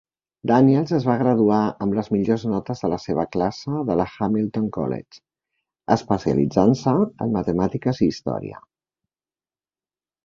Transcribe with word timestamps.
Daniels 0.51 0.91
es 0.99 1.03
va 1.07 1.17
graduar 1.17 1.59
amb 1.85 1.97
les 1.97 2.09
millors 2.13 2.45
notes 2.53 2.81
de 2.85 2.89
la 2.93 2.99
seva 3.03 3.25
classe 3.35 3.83
de 3.91 3.97
la 4.01 4.07
Hamilton 4.15 4.65
College, 4.79 5.21
especialitzant-se 5.97 6.95
en 7.27 7.37
matemàtiques 7.37 8.03
i 8.03 8.09
història. 8.15 8.63